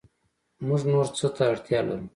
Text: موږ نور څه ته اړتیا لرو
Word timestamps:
موږ 0.67 0.81
نور 0.91 1.07
څه 1.17 1.27
ته 1.35 1.43
اړتیا 1.51 1.79
لرو 1.87 2.07